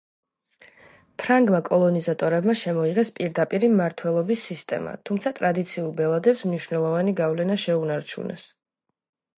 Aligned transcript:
ფრანგმა 1.23 1.59
კოლონიზატორებმა 1.67 2.55
შემოიღეს 2.61 3.13
პირდაპირი 3.19 3.69
მმართველობის 3.75 4.49
სისტემა, 4.53 4.95
თუმცა 5.11 5.35
ტრადიციულ 5.43 5.93
ბელადებს 6.03 6.47
მნიშვნელოვანი 6.51 7.17
გავლენა 7.25 7.61
შეუნარჩუნეს. 7.69 8.51